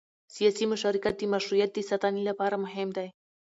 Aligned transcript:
سیاسي 0.35 0.65
مشارکت 0.73 1.13
د 1.19 1.23
مشروعیت 1.33 1.71
د 1.73 1.79
ساتنې 1.89 2.21
لپاره 2.29 2.55
مهم 2.63 2.89
دی 2.97 3.07